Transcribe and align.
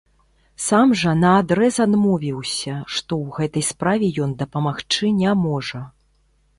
Сам 0.67 0.93
жа 1.01 1.11
наадрэз 1.23 1.75
адмовіўся, 1.85 2.73
што 2.95 3.11
ў 3.23 3.39
гэтай 3.39 3.63
справе 3.71 4.13
ён 4.25 4.31
дапамагчы 4.45 5.17
не 5.23 5.41
можа. 5.49 5.89